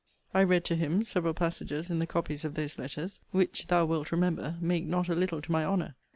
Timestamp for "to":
0.65-0.75, 5.43-5.51